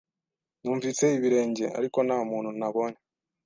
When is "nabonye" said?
2.59-2.99